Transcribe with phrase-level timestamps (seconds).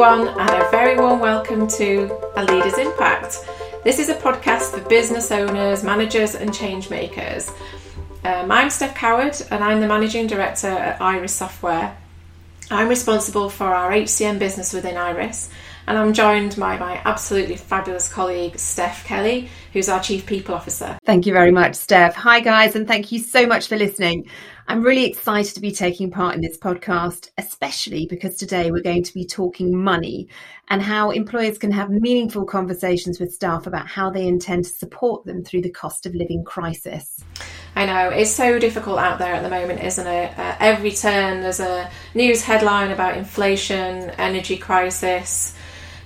[0.00, 2.04] everyone, and a very warm welcome to
[2.36, 3.44] A Leader's Impact.
[3.82, 7.50] This is a podcast for business owners, managers, and change makers.
[8.22, 11.96] Um, I'm Steph Coward, and I'm the managing director at Iris Software.
[12.70, 15.50] I'm responsible for our HCM business within Iris,
[15.88, 20.98] and I'm joined by my absolutely fabulous colleague, Steph Kelly, who's our Chief People Officer.
[21.06, 22.14] Thank you very much, Steph.
[22.14, 24.28] Hi, guys, and thank you so much for listening.
[24.66, 29.02] I'm really excited to be taking part in this podcast, especially because today we're going
[29.02, 30.28] to be talking money
[30.68, 35.24] and how employers can have meaningful conversations with staff about how they intend to support
[35.24, 37.24] them through the cost of living crisis.
[37.74, 40.38] I know it's so difficult out there at the moment, isn't it?
[40.38, 45.54] Uh, every turn there's a news headline about inflation, energy crisis,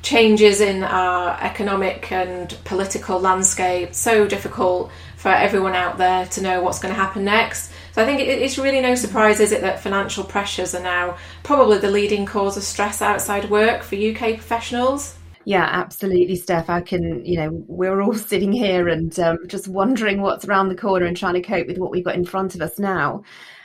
[0.03, 3.95] changes in our economic and political landscape.
[3.95, 7.71] So difficult for everyone out there to know what's going to happen next.
[7.93, 11.79] So I think it's really no surprise, is it, that financial pressures are now probably
[11.79, 15.15] the leading cause of stress outside work for UK professionals?
[15.45, 16.71] Yeah, absolutely, Steph.
[16.71, 20.77] I can, you know, we're all sitting here and um, just wondering what's around the
[20.77, 23.23] corner and trying to cope with what we've got in front of us now.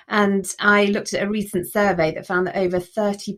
[0.10, 3.38] And I looked at a recent survey that found that over 34%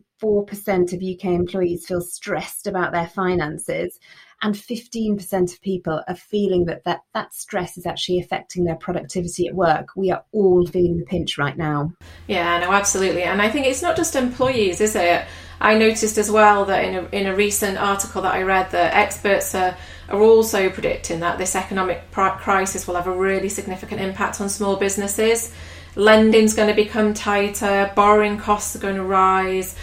[0.92, 3.98] of UK employees feel stressed about their finances
[4.42, 9.46] and 15% of people are feeling that, that that stress is actually affecting their productivity
[9.46, 9.88] at work.
[9.96, 11.92] We are all feeling the pinch right now.
[12.26, 13.24] Yeah, no, absolutely.
[13.24, 15.26] And I think it's not just employees, is it?
[15.60, 18.94] I noticed as well that in a, in a recent article that I read that
[18.94, 19.76] experts are,
[20.08, 24.76] are also predicting that this economic crisis will have a really significant impact on small
[24.76, 25.52] businesses.
[25.96, 29.76] Lending's going to become tighter, borrowing costs are going to rise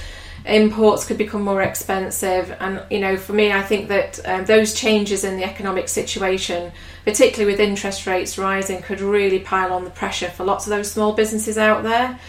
[0.48, 2.56] imports could become more expensive.
[2.60, 6.72] And, you know, for me, I think that um, those changes in the economic situation,
[7.06, 10.92] particularly with interest rates rising, could really pile on the pressure for lots of those
[10.92, 12.20] small businesses out there.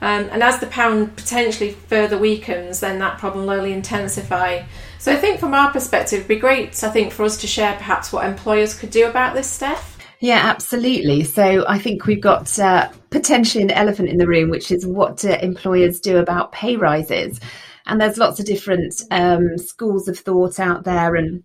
[0.00, 4.62] Um, and as the pound potentially further weakens, then that problem will only intensify.
[4.98, 7.74] So I think from our perspective, it'd be great, I think, for us to share
[7.76, 9.98] perhaps what employers could do about this, Steph.
[10.20, 11.22] Yeah, absolutely.
[11.24, 15.18] So I think we've got uh, potentially an elephant in the room, which is what
[15.18, 17.40] do employers do about pay rises?
[17.88, 21.16] And there's lots of different um, schools of thought out there.
[21.16, 21.42] And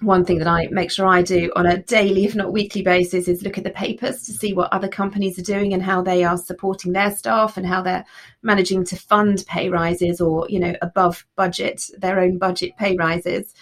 [0.00, 3.28] one thing that I make sure I do on a daily, if not weekly basis,
[3.28, 6.24] is look at the papers to see what other companies are doing and how they
[6.24, 8.04] are supporting their staff and how they're
[8.42, 13.54] managing to fund pay rises or, you know, above budget, their own budget pay rises.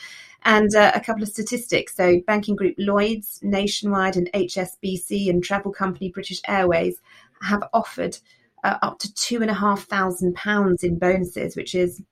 [0.46, 1.94] And uh, a couple of statistics.
[1.94, 7.00] So, banking group Lloyds, Nationwide, and HSBC, and travel company British Airways
[7.42, 8.18] have offered
[8.62, 12.02] uh, up to two and a half thousand pounds in bonuses, which is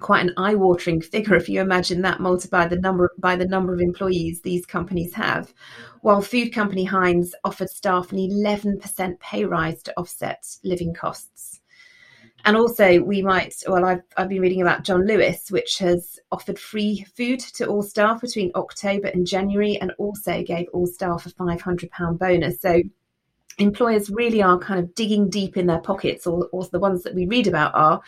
[0.00, 3.80] quite an eye-watering figure if you imagine that multiplied the number by the number of
[3.80, 5.52] employees these companies have.
[6.02, 11.60] While food company Heinz offered staff an 11% pay rise to offset living costs.
[12.44, 16.58] And also, we might, well, I've, I've been reading about John Lewis, which has offered
[16.58, 21.30] free food to all staff between October and January, and also gave all staff a
[21.30, 22.60] £500 bonus.
[22.60, 22.80] So,
[23.58, 27.14] employers really are kind of digging deep in their pockets, or, or the ones that
[27.14, 28.00] we read about are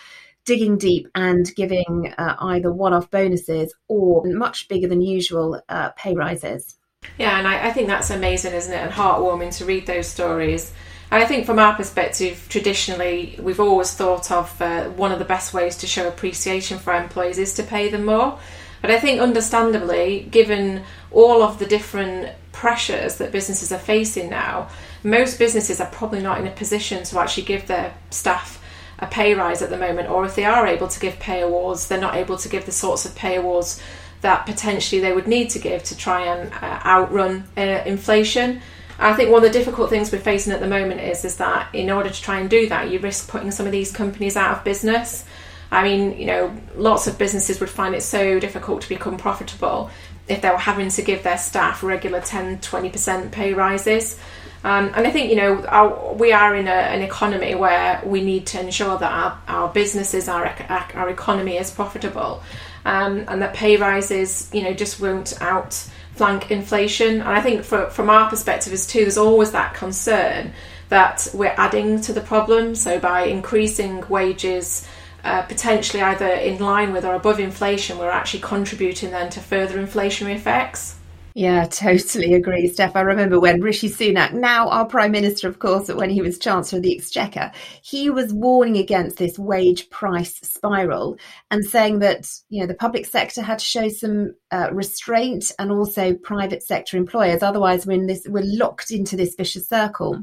[0.44, 5.90] digging deep and giving uh, either one off bonuses or much bigger than usual uh,
[5.90, 6.76] pay rises.
[7.18, 8.76] Yeah, and I, I, think that's amazing, isn't it?
[8.76, 10.72] And heartwarming to read those stories.
[11.10, 15.24] And I think from our perspective, traditionally, we've always thought of uh, one of the
[15.24, 18.38] best ways to show appreciation for employees is to pay them more.
[18.80, 24.68] But I think, understandably, given all of the different pressures that businesses are facing now,
[25.02, 28.59] most businesses are probably not in a position to actually give their staff
[29.00, 31.88] a pay rise at the moment, or if they are able to give pay awards,
[31.88, 33.82] they're not able to give the sorts of pay awards
[34.20, 38.60] that potentially they would need to give to try and uh, outrun uh, inflation.
[38.98, 41.74] I think one of the difficult things we're facing at the moment is is that
[41.74, 44.58] in order to try and do that, you risk putting some of these companies out
[44.58, 45.24] of business.
[45.70, 49.90] I mean, you know, lots of businesses would find it so difficult to become profitable
[50.28, 54.18] if they were having to give their staff regular 10, 20% pay rises.
[54.62, 58.22] Um, and I think you know our, we are in a, an economy where we
[58.22, 60.46] need to ensure that our, our businesses, our
[60.94, 62.42] our economy is profitable,
[62.84, 67.20] um, and that pay rises you know just won't outflank inflation.
[67.20, 70.52] And I think for, from our perspective as too, there's always that concern
[70.90, 72.74] that we're adding to the problem.
[72.74, 74.86] So by increasing wages.
[75.22, 79.76] Uh, potentially either in line with or above inflation, we're actually contributing then to further
[79.76, 80.96] inflationary effects.
[81.34, 82.96] Yeah, totally agree, Steph.
[82.96, 86.78] I remember when Rishi Sunak, now our Prime Minister, of course, when he was Chancellor
[86.78, 91.16] of the Exchequer, he was warning against this wage price spiral
[91.50, 95.70] and saying that, you know, the public sector had to show some uh, restraint and
[95.70, 97.44] also private sector employers.
[97.44, 100.20] Otherwise, we're, this, we're locked into this vicious circle.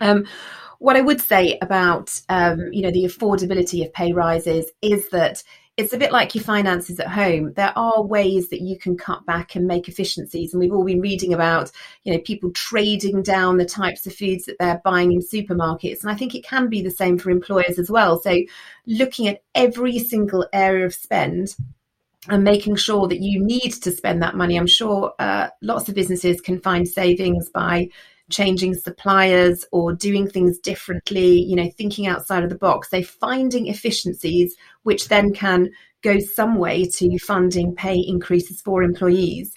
[0.00, 0.26] Um,
[0.80, 5.42] what I would say about, um, you know, the affordability of pay rises is that
[5.76, 7.52] it's a bit like your finances at home.
[7.54, 10.52] There are ways that you can cut back and make efficiencies.
[10.52, 11.72] And we've all been reading about,
[12.04, 16.02] you know, people trading down the types of foods that they're buying in supermarkets.
[16.02, 18.20] And I think it can be the same for employers as well.
[18.20, 18.38] So
[18.86, 21.56] looking at every single area of spend
[22.28, 24.56] and making sure that you need to spend that money.
[24.56, 27.88] I'm sure uh, lots of businesses can find savings by
[28.30, 32.88] changing suppliers or doing things differently, you know, thinking outside of the box.
[32.88, 35.70] They're finding efficiencies, which then can
[36.02, 39.54] go some way to funding pay increases for employees.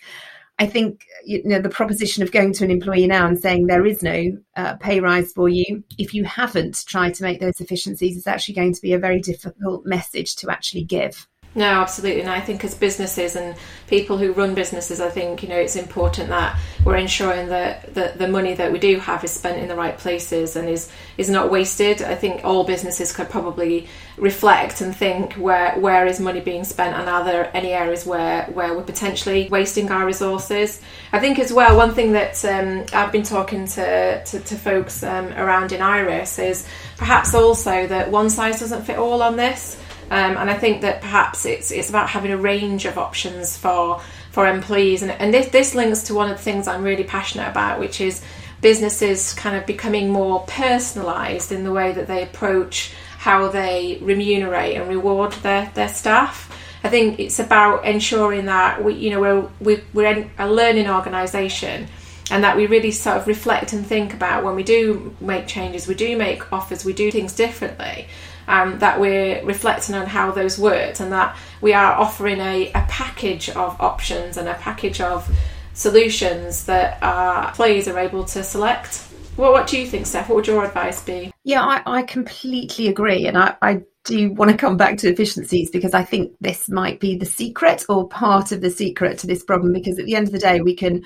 [0.59, 3.85] I think you know the proposition of going to an employee now and saying there
[3.85, 8.17] is no uh, pay rise for you if you haven't tried to make those efficiencies
[8.17, 11.27] is actually going to be a very difficult message to actually give.
[11.55, 12.21] No, absolutely.
[12.21, 13.55] And I think as businesses and
[13.87, 18.13] people who run businesses, I think, you know, it's important that we're ensuring that the,
[18.15, 21.31] the money that we do have is spent in the right places and is, is
[21.31, 22.03] not wasted.
[22.03, 26.95] I think all businesses could probably reflect and think where where is money being spent
[26.95, 30.81] and are there any areas where, where we're potentially wasting our resources.
[31.11, 35.01] I think as well, one thing that um, I've been talking to, to, to folks
[35.01, 36.67] um, around in Iris is
[36.97, 39.79] perhaps also that one size doesn't fit all on this.
[40.09, 44.01] Um, and I think that perhaps it's it's about having a range of options for
[44.31, 45.01] for employees.
[45.01, 47.99] And, and this, this links to one of the things I'm really passionate about, which
[47.99, 48.21] is
[48.61, 54.77] businesses kind of becoming more personalised in the way that they approach how they remunerate
[54.77, 56.55] and reward their, their staff.
[56.83, 61.87] I think it's about ensuring that we, you know, we're, we, we're a learning organisation
[62.29, 65.87] and that we really sort of reflect and think about when we do make changes,
[65.87, 68.07] we do make offers, we do things differently
[68.47, 72.85] um, that we're reflecting on how those worked and that we are offering a, a
[72.87, 75.29] package of options and a package of
[75.73, 79.03] solutions that our players are able to select.
[79.35, 80.29] Well, what do you think, Steph?
[80.29, 81.31] What would your advice be?
[81.43, 83.27] Yeah, I, I completely agree.
[83.27, 86.99] And I, I do want to come back to efficiencies because I think this might
[86.99, 89.73] be the secret or part of the secret to this problem.
[89.73, 91.03] Because at the end of the day, we can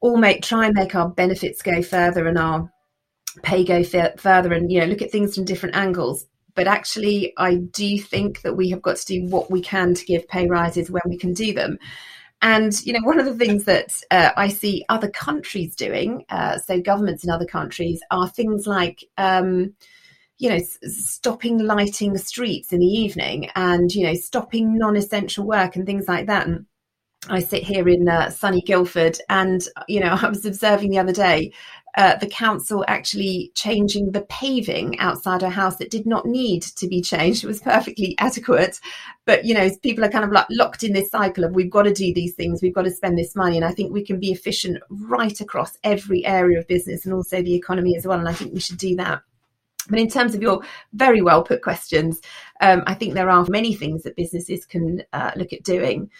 [0.00, 2.68] all make try and make our benefits go further and our
[3.44, 7.56] pay go further and you know look at things from different angles but actually, I
[7.56, 10.90] do think that we have got to do what we can to give pay rises
[10.90, 11.78] when we can do them.
[12.42, 16.58] And you know, one of the things that uh, I see other countries doing, uh,
[16.58, 19.04] so governments in other countries, are things like.
[19.18, 19.74] Um,
[20.38, 25.76] you know, stopping lighting the streets in the evening, and you know, stopping non-essential work
[25.76, 26.46] and things like that.
[26.46, 26.64] And
[27.28, 31.12] I sit here in uh, sunny Guildford, and you know, I was observing the other
[31.12, 31.52] day
[31.96, 36.86] uh, the council actually changing the paving outside our house that did not need to
[36.86, 37.42] be changed.
[37.42, 38.80] It was perfectly adequate.
[39.24, 41.82] But, you know, people are kind of like locked in this cycle of we've got
[41.82, 43.56] to do these things, we've got to spend this money.
[43.56, 47.42] And I think we can be efficient right across every area of business and also
[47.42, 48.18] the economy as well.
[48.18, 49.22] And I think we should do that.
[49.88, 50.62] But in terms of your
[50.92, 52.20] very well put questions,
[52.60, 56.10] um, I think there are many things that businesses can uh, look at doing.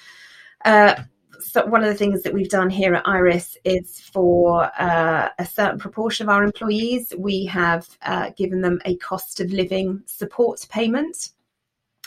[0.64, 1.02] Uh,
[1.40, 5.46] so one of the things that we've done here at Iris is for uh, a
[5.46, 10.66] certain proportion of our employees, we have uh, given them a cost of living support
[10.70, 11.30] payment.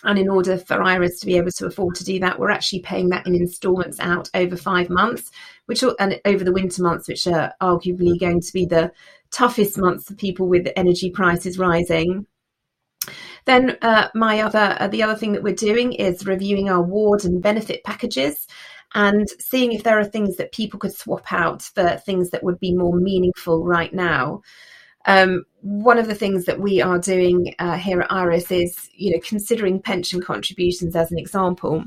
[0.04, 2.82] And in order for Iris to be able to afford to do that, we're actually
[2.82, 5.32] paying that in instalments out over five months,
[5.66, 8.92] which and over the winter months, which are arguably going to be the
[9.32, 12.28] toughest months for people with energy prices rising.
[13.46, 17.26] Then uh, my other uh, the other thing that we're doing is reviewing our ward
[17.26, 18.48] and benefit packages
[18.96, 22.60] and seeing if there are things that people could swap out for things that would
[22.60, 24.42] be more meaningful right now.
[25.06, 29.12] Um, one of the things that we are doing uh, here at Iris is, you
[29.12, 31.84] know, considering pension contributions as an example.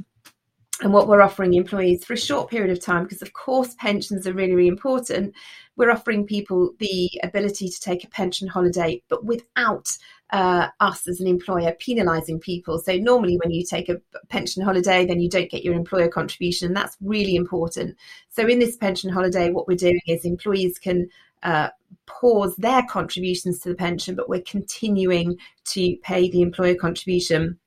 [0.82, 4.26] And what we're offering employees for a short period of time, because of course pensions
[4.26, 5.35] are really, really important,
[5.76, 9.88] we're offering people the ability to take a pension holiday, but without
[10.30, 12.78] uh, us as an employer penalising people.
[12.78, 16.68] So normally, when you take a pension holiday, then you don't get your employer contribution,
[16.68, 17.97] and that's really important.
[18.28, 21.09] So in this pension holiday, what we're doing is employees can
[21.42, 21.68] uh,
[22.06, 27.59] pause their contributions to the pension, but we're continuing to pay the employer contribution.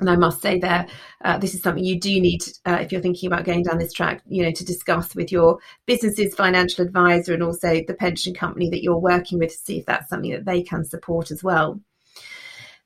[0.00, 0.88] And I must say there,
[1.24, 3.92] uh, this is something you do need uh, if you're thinking about going down this
[3.92, 8.68] track, you know, to discuss with your business's financial advisor and also the pension company
[8.70, 11.80] that you're working with to see if that's something that they can support as well.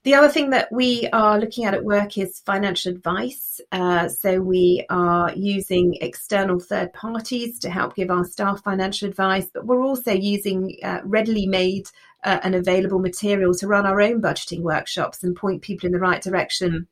[0.09, 3.61] The other thing that we are looking at at work is financial advice.
[3.71, 9.51] Uh, so we are using external third parties to help give our staff financial advice,
[9.53, 11.91] but we're also using uh, readily made
[12.25, 15.99] uh, and available material to run our own budgeting workshops and point people in the
[15.99, 16.89] right direction.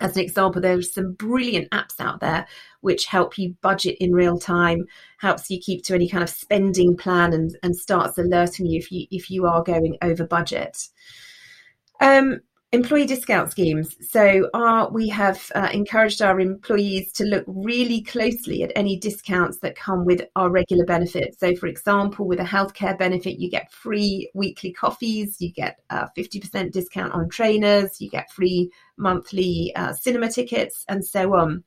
[0.00, 2.46] As an example, there's some brilliant apps out there
[2.80, 4.86] which help you budget in real time,
[5.18, 8.90] helps you keep to any kind of spending plan, and, and starts alerting you if
[8.90, 10.88] you if you are going over budget.
[12.00, 12.40] Um,
[12.72, 13.96] employee discount schemes.
[14.10, 19.58] So, our, we have uh, encouraged our employees to look really closely at any discounts
[19.60, 21.38] that come with our regular benefits.
[21.38, 26.08] So, for example, with a healthcare benefit, you get free weekly coffees, you get a
[26.16, 31.64] 50% discount on trainers, you get free monthly uh, cinema tickets, and so on.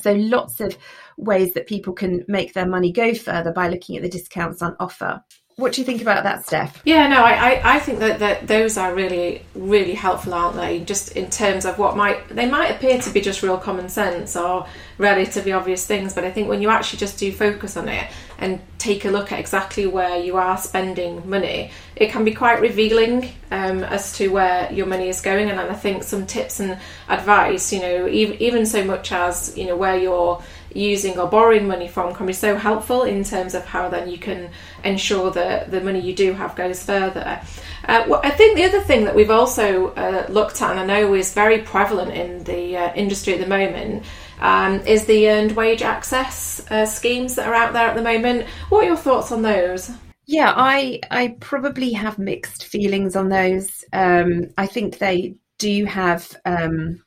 [0.00, 0.76] So, lots of
[1.18, 4.74] ways that people can make their money go further by looking at the discounts on
[4.80, 5.22] offer.
[5.62, 6.82] What do you think about that, Steph?
[6.84, 10.80] Yeah, no, I, I, I think that, that those are really, really helpful, aren't they?
[10.80, 14.34] Just in terms of what might, they might appear to be just real common sense
[14.34, 14.66] or
[14.98, 18.60] relatively obvious things, but I think when you actually just do focus on it and
[18.78, 23.30] take a look at exactly where you are spending money, it can be quite revealing
[23.52, 25.48] um, as to where your money is going.
[25.48, 26.76] And I think some tips and
[27.08, 30.42] advice, you know, even, even so much as, you know, where you're
[30.74, 34.18] using or borrowing money from can be so helpful in terms of how then you
[34.18, 34.50] can
[34.84, 37.40] ensure that the money you do have goes further.
[37.88, 40.86] Uh, well, I think the other thing that we've also uh, looked at, and I
[40.86, 44.04] know is very prevalent in the uh, industry at the moment,
[44.40, 48.46] um, is the earned wage access uh, schemes that are out there at the moment.
[48.68, 49.90] What are your thoughts on those?
[50.26, 53.84] Yeah, I I probably have mixed feelings on those.
[53.92, 57.02] Um, I think they do have um,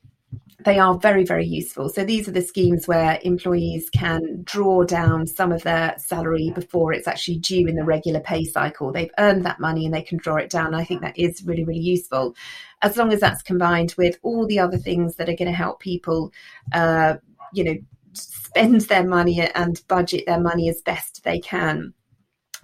[0.65, 1.89] they are very, very useful.
[1.89, 6.91] So these are the schemes where employees can draw down some of their salary before
[6.91, 8.91] it's actually due in the regular pay cycle.
[8.91, 10.73] They've earned that money and they can draw it down.
[10.73, 12.35] I think that is really, really useful.
[12.81, 15.81] As long as that's combined with all the other things that are going to help
[15.81, 16.33] people,
[16.73, 17.15] uh,
[17.53, 17.75] you know,
[18.13, 21.93] spend their money and budget their money as best they can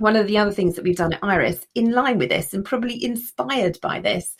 [0.02, 2.66] one of the other things that we've done at Iris, in line with this and
[2.66, 4.36] probably inspired by this,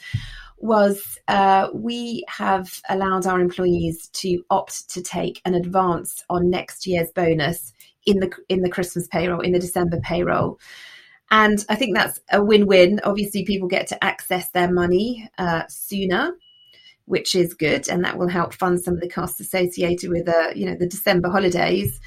[0.62, 6.86] was uh, we have allowed our employees to opt to take an advance on next
[6.86, 7.74] year's bonus
[8.06, 10.60] in the in the Christmas payroll, in the December payroll.
[11.30, 13.00] And I think that's a win-win.
[13.04, 16.34] Obviously, people get to access their money uh, sooner,
[17.06, 20.50] which is good, and that will help fund some of the costs associated with uh,
[20.56, 22.00] you know the December holidays.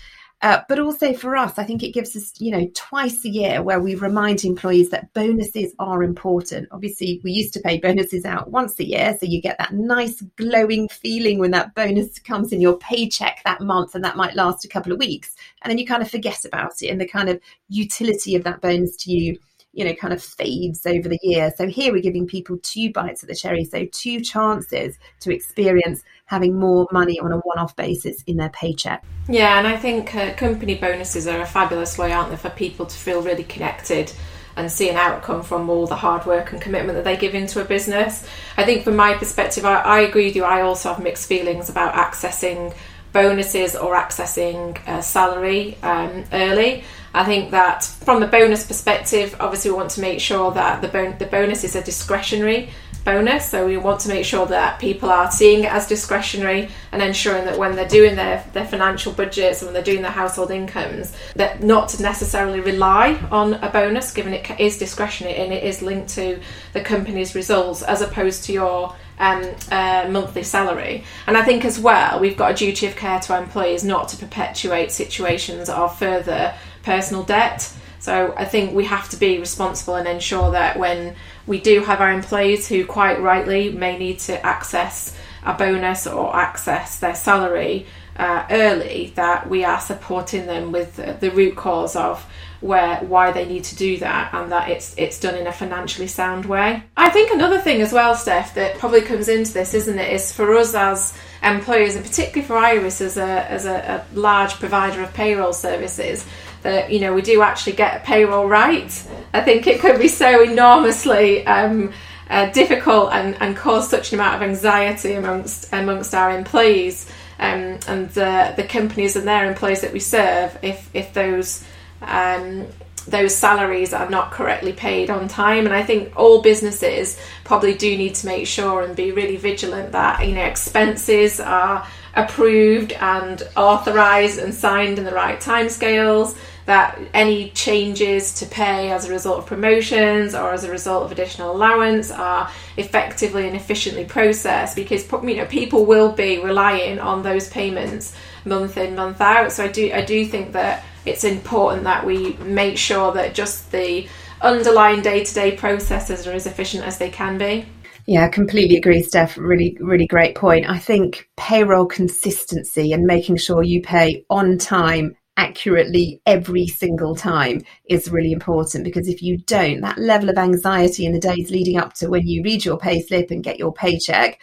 [0.44, 3.62] Uh, but also for us, I think it gives us, you know, twice a year
[3.62, 6.68] where we remind employees that bonuses are important.
[6.70, 10.20] Obviously, we used to pay bonuses out once a year, so you get that nice
[10.36, 14.66] glowing feeling when that bonus comes in your paycheck that month, and that might last
[14.66, 17.30] a couple of weeks, and then you kind of forget about it, and the kind
[17.30, 19.38] of utility of that bonus to you
[19.74, 21.52] you know, kind of fades over the year.
[21.56, 26.02] So here we're giving people two bites of the cherry, so two chances to experience
[26.26, 29.04] having more money on a one-off basis in their paycheck.
[29.28, 32.86] Yeah, and I think uh, company bonuses are a fabulous way, aren't they, for people
[32.86, 34.12] to feel really connected
[34.56, 37.60] and see an outcome from all the hard work and commitment that they give into
[37.60, 38.24] a business.
[38.56, 40.44] I think from my perspective, I, I agree with you.
[40.44, 42.72] I also have mixed feelings about accessing
[43.14, 46.85] bonuses or accessing salary um, early.
[47.14, 50.88] I think that from the bonus perspective, obviously we want to make sure that the,
[50.88, 52.71] bon- the bonus is a discretionary
[53.04, 53.49] bonus.
[53.49, 57.44] So we want to make sure that people are seeing it as discretionary and ensuring
[57.44, 61.16] that when they're doing their, their financial budgets and when they're doing their household incomes,
[61.37, 65.83] that not to necessarily rely on a bonus, given it is discretionary and it is
[65.83, 66.40] linked to
[66.73, 71.04] the company's results as opposed to your um, uh, monthly salary.
[71.26, 74.09] And I think as well, we've got a duty of care to our employees not
[74.09, 77.73] to perpetuate situations of further personal debt.
[78.00, 81.14] So I think we have to be responsible and ensure that when
[81.47, 86.35] we do have our employees who quite rightly may need to access a bonus or
[86.37, 91.97] access their salary uh, early, that we are supporting them with the, the root cause
[91.97, 92.26] of
[92.64, 96.06] where why they need to do that and that it's it's done in a financially
[96.06, 96.83] sound way.
[96.97, 100.33] I think another thing as well, Steph, that probably comes into this, isn't it, is
[100.33, 105.02] for us as employers and particularly for Iris as a as a, a large provider
[105.02, 106.25] of payroll services,
[106.62, 109.09] that you know we do actually get a payroll right.
[109.35, 111.92] I think it could be so enormously um,
[112.30, 117.78] uh, difficult and, and cause such an amount of anxiety amongst amongst our employees um,
[117.88, 121.62] and the, the companies and their employees that we serve if if those
[122.08, 122.66] um,
[123.06, 125.66] those salaries are not correctly paid on time.
[125.66, 129.92] And I think all businesses probably do need to make sure and be really vigilant
[129.92, 136.99] that you know expenses are approved and authorized and signed in the right timescales that
[137.12, 141.54] any changes to pay as a result of promotions or as a result of additional
[141.54, 147.49] allowance are effectively and efficiently processed because you know people will be relying on those
[147.50, 152.04] payments month in month out so I do I do think that it's important that
[152.04, 154.06] we make sure that just the
[154.42, 157.66] underlying day-to-day processes are as efficient as they can be
[158.06, 159.38] yeah, completely agree, Steph.
[159.38, 160.68] Really, really great point.
[160.68, 167.62] I think payroll consistency and making sure you pay on time accurately every single time
[167.88, 171.78] is really important because if you don't, that level of anxiety in the days leading
[171.78, 174.40] up to when you read your pay slip and get your paycheck,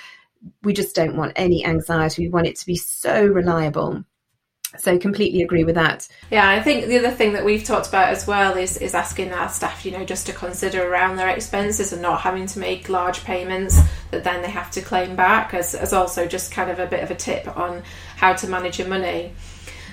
[0.64, 2.24] we just don't want any anxiety.
[2.24, 4.04] We want it to be so reliable.
[4.78, 6.08] So completely agree with that.
[6.30, 9.34] Yeah, I think the other thing that we've talked about as well is is asking
[9.34, 12.88] our staff, you know, just to consider around their expenses and not having to make
[12.88, 13.80] large payments
[14.12, 17.04] that then they have to claim back as, as also just kind of a bit
[17.04, 17.84] of a tip on
[18.16, 19.34] how to manage your money.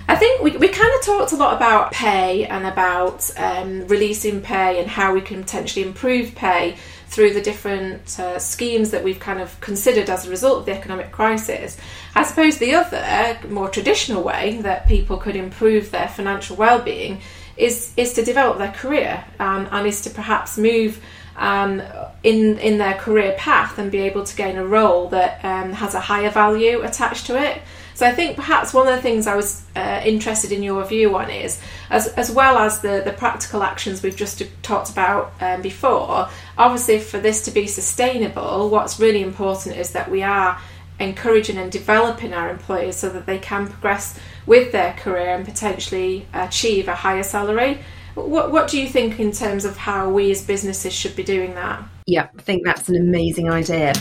[0.09, 4.41] I think we, we kind of talked a lot about pay and about um, releasing
[4.41, 6.77] pay and how we can potentially improve pay
[7.09, 10.73] through the different uh, schemes that we've kind of considered as a result of the
[10.73, 11.77] economic crisis.
[12.15, 17.21] I suppose the other, more traditional way that people could improve their financial well-being
[17.59, 21.03] is is to develop their career um, and is to perhaps move
[21.37, 21.83] um,
[22.23, 25.95] in in their career path and be able to gain a role that um, has
[25.95, 27.61] a higher value attached to it.
[27.99, 31.17] So I think perhaps one of the things I was uh, interested in your view
[31.17, 35.63] on is, as, as well as the, the practical actions we've just talked about um,
[35.63, 40.61] before, obviously for this to be sustainable, what's really important is that we are
[41.01, 46.25] encouraging and developing our employees so that they can progress with their career and potentially
[46.33, 47.81] achieve a higher salary.
[48.15, 51.57] What, what do you think in terms of how we as businesses should be doing
[51.57, 51.83] that?
[52.07, 53.93] Yeah, I think that's an amazing idea.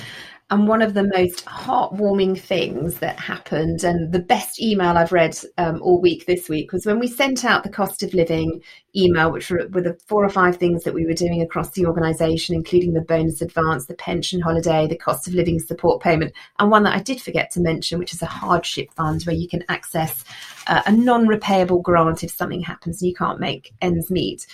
[0.50, 5.38] And one of the most heartwarming things that happened, and the best email I've read
[5.58, 8.62] um, all week this week, was when we sent out the cost of living
[8.96, 11.86] email, which were, were the four or five things that we were doing across the
[11.86, 16.72] organisation, including the bonus advance, the pension holiday, the cost of living support payment, and
[16.72, 19.66] one that I did forget to mention, which is a hardship fund where you can
[19.68, 20.24] access
[20.68, 24.48] uh, a non repayable grant if something happens and you can't make ends meet.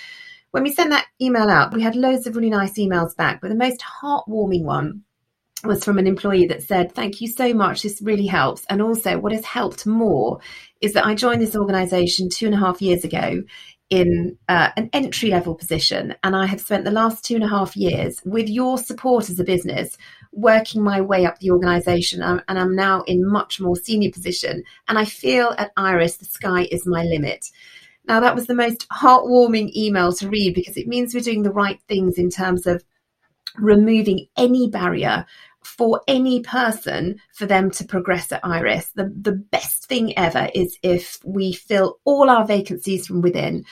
[0.50, 3.50] When we sent that email out, we had loads of really nice emails back, but
[3.50, 5.04] the most heartwarming one
[5.64, 7.82] was from an employee that said, Thank you so much.
[7.82, 8.66] This really helps.
[8.70, 10.40] And also, what has helped more
[10.82, 13.44] is that I joined this organization two and a half years ago
[13.90, 16.16] in uh, an entry level position.
[16.24, 19.40] And I have spent the last two and a half years with your support as
[19.40, 19.98] a business
[20.32, 22.22] working my way up the organization.
[22.22, 24.64] and I'm now in much more senior position.
[24.88, 27.46] And I feel at Iris, the sky is my limit.
[28.06, 31.52] Now, that was the most heartwarming email to read because it means we're doing the
[31.52, 32.84] right things in terms of
[33.58, 35.26] removing any barrier
[35.66, 38.92] for any person for them to progress at Iris.
[38.96, 43.66] The, the best thing ever is if we fill all our vacancies from within.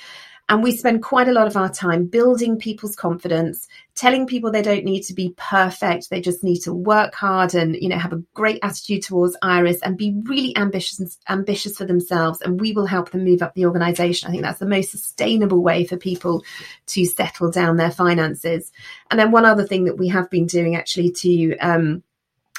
[0.49, 4.61] And we spend quite a lot of our time building people's confidence, telling people they
[4.61, 6.09] don't need to be perfect.
[6.09, 9.81] They just need to work hard and, you know, have a great attitude towards Iris
[9.81, 12.41] and be really ambitious, ambitious for themselves.
[12.41, 14.27] And we will help them move up the organization.
[14.27, 16.43] I think that's the most sustainable way for people
[16.87, 18.71] to settle down their finances.
[19.09, 22.03] And then one other thing that we have been doing actually to, um,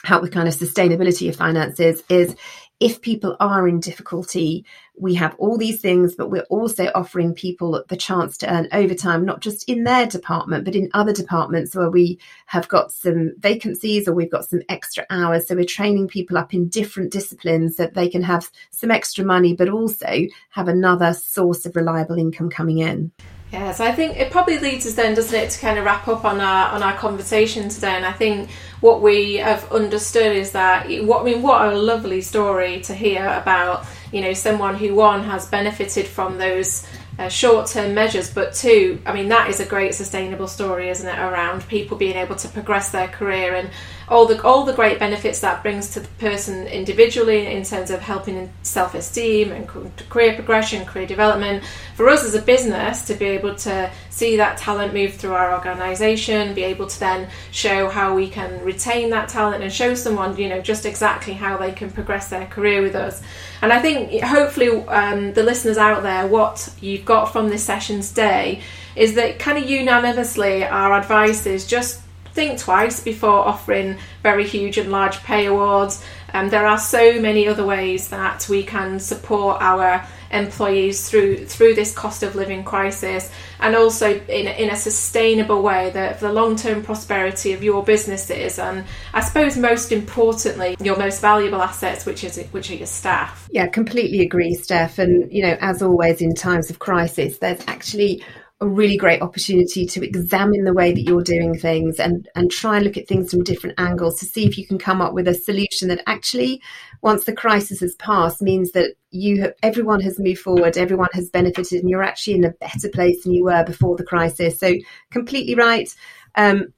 [0.05, 2.35] help with kind of sustainability of finances is
[2.83, 4.67] if people are in difficulty,
[4.97, 9.25] we have all these things, but we're also offering people the chance to earn overtime,
[9.25, 14.09] not just in their department, but in other departments where we have got some vacancies
[14.09, 15.47] or we've got some extra hours.
[15.47, 19.25] So we're training people up in different disciplines so that they can have some extra
[19.25, 23.13] money, but also have another source of reliable income coming in.
[23.53, 26.09] Yeah, so I think it probably leads us then, doesn't it, to kind of wrap
[26.09, 27.91] up on our on our conversation today.
[27.93, 28.49] And I think
[28.83, 33.25] what we have understood is that what I mean, what a lovely story to hear
[33.27, 36.85] about, you know, someone who one has benefited from those
[37.17, 41.09] uh, short term measures, but two, I mean, that is a great sustainable story, isn't
[41.09, 41.17] it?
[41.17, 43.71] Around people being able to progress their career and
[44.13, 48.01] all the all the great benefits that brings to the person individually in terms of
[48.01, 49.67] helping in self esteem and
[50.11, 51.65] career progression, career development.
[51.97, 55.55] For us as a business to be able to see that talent move through our
[55.55, 60.37] organisation, be able to then show how we can retain that talent and show someone,
[60.37, 63.23] you know, just exactly how they can progress their career with us.
[63.63, 68.03] And I think hopefully um, the listeners out there, what you've got from this session
[68.03, 68.61] today
[68.95, 72.02] is that kind of unanimously our advice is just
[72.33, 76.05] think twice before offering very huge and large pay awards.
[76.35, 81.75] Um, there are so many other ways that we can support our employees through through
[81.75, 86.83] this cost of living crisis and also in, in a sustainable way that the long-term
[86.83, 92.43] prosperity of your businesses and I suppose most importantly your most valuable assets which is
[92.51, 93.47] which are your staff.
[93.51, 94.99] Yeah, completely agree, Steph.
[94.99, 98.25] And you know, as always in times of crisis, there's actually
[98.63, 102.77] a really great opportunity to examine the way that you're doing things and and try
[102.77, 105.27] and look at things from different angles to see if you can come up with
[105.27, 106.63] a solution that actually
[107.03, 111.29] once the crisis has passed means that you have, everyone has moved forward everyone has
[111.29, 114.59] benefited and you're actually in a better place than you were before the crisis.
[114.61, 114.75] So
[115.11, 115.93] completely right.
[116.37, 116.73] Um,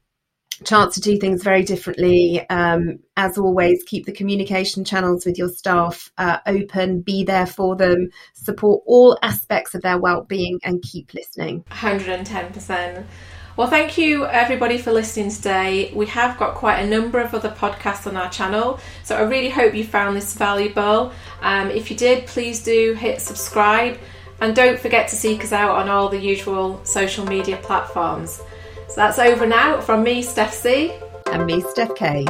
[0.64, 2.44] chance to do things very differently.
[2.48, 7.76] Um, as always, keep the communication channels with your staff uh, open, be there for
[7.76, 11.64] them, support all aspects of their well-being, and keep listening.
[11.70, 13.04] 110%.
[13.56, 15.92] Well, thank you everybody for listening today.
[15.94, 19.50] We have got quite a number of other podcasts on our channel, so I really
[19.50, 21.12] hope you found this valuable.
[21.40, 23.98] Um, if you did, please do hit subscribe
[24.40, 28.42] and don't forget to seek us out on all the usual social media platforms.
[28.94, 30.92] So that's over now from me, Steph C.
[31.32, 32.24] And me, Steph K.